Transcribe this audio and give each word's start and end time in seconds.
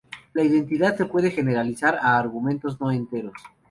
La 0.33 0.41
identidad 0.43 0.97
se 0.97 1.05
puede 1.05 1.29
generalizar 1.29 1.95
a 2.01 2.17
argumentos 2.17 2.81
no 2.81 2.89
enteros. 2.91 3.35